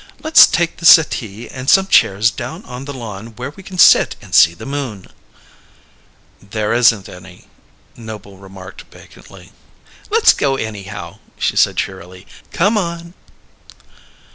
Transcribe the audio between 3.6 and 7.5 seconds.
can sit and see the moon." "There isn't any,"